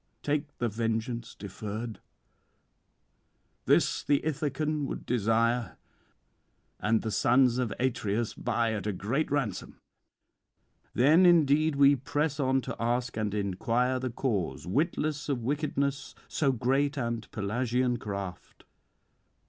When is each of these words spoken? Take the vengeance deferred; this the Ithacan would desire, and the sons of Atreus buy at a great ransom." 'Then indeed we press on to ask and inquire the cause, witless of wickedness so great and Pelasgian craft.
Take 0.23 0.57
the 0.57 0.67
vengeance 0.67 1.35
deferred; 1.35 1.99
this 3.65 4.01
the 4.01 4.19
Ithacan 4.25 4.85
would 4.87 5.05
desire, 5.05 5.77
and 6.79 7.03
the 7.03 7.11
sons 7.11 7.59
of 7.59 7.71
Atreus 7.79 8.33
buy 8.33 8.73
at 8.73 8.87
a 8.87 8.93
great 8.93 9.29
ransom." 9.29 9.77
'Then 10.95 11.27
indeed 11.27 11.75
we 11.75 11.95
press 11.95 12.39
on 12.39 12.61
to 12.61 12.75
ask 12.79 13.15
and 13.15 13.31
inquire 13.35 13.99
the 13.99 14.09
cause, 14.09 14.65
witless 14.65 15.29
of 15.29 15.43
wickedness 15.43 16.15
so 16.27 16.51
great 16.51 16.97
and 16.97 17.29
Pelasgian 17.29 17.97
craft. 17.97 18.65